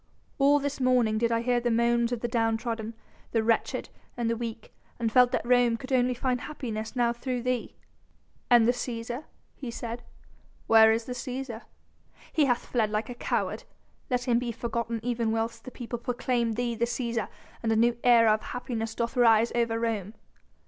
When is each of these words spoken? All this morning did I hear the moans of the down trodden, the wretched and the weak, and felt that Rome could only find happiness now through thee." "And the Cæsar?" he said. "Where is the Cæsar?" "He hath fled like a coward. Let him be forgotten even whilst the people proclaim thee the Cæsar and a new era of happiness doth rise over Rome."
All 0.39 0.57
this 0.57 0.79
morning 0.81 1.19
did 1.19 1.31
I 1.31 1.41
hear 1.41 1.59
the 1.59 1.69
moans 1.69 2.11
of 2.11 2.21
the 2.21 2.27
down 2.27 2.57
trodden, 2.57 2.95
the 3.33 3.43
wretched 3.43 3.89
and 4.17 4.31
the 4.31 4.35
weak, 4.35 4.73
and 4.97 5.11
felt 5.11 5.31
that 5.31 5.45
Rome 5.45 5.77
could 5.77 5.93
only 5.93 6.15
find 6.15 6.41
happiness 6.41 6.95
now 6.95 7.13
through 7.13 7.43
thee." 7.43 7.75
"And 8.49 8.67
the 8.67 8.71
Cæsar?" 8.71 9.25
he 9.53 9.69
said. 9.69 10.01
"Where 10.65 10.91
is 10.91 11.05
the 11.05 11.13
Cæsar?" 11.13 11.65
"He 12.33 12.45
hath 12.45 12.65
fled 12.65 12.89
like 12.89 13.11
a 13.11 13.13
coward. 13.13 13.63
Let 14.09 14.23
him 14.27 14.39
be 14.39 14.51
forgotten 14.51 15.01
even 15.03 15.31
whilst 15.31 15.65
the 15.65 15.69
people 15.71 15.99
proclaim 15.99 16.53
thee 16.53 16.73
the 16.73 16.85
Cæsar 16.85 17.27
and 17.61 17.71
a 17.71 17.75
new 17.75 17.95
era 18.03 18.33
of 18.33 18.41
happiness 18.41 18.95
doth 18.95 19.15
rise 19.15 19.51
over 19.53 19.77
Rome." 19.79 20.15